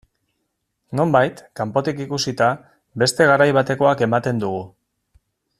[0.99, 2.49] Nonbait, kanpotik ikusita,
[3.05, 4.65] beste garai batekoak ematen dugu.